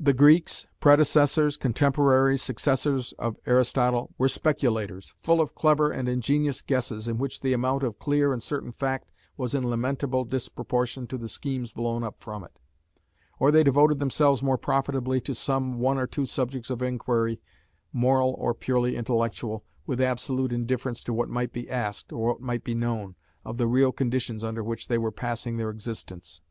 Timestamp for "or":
13.40-13.50, 15.98-16.06, 18.38-18.54, 22.12-22.28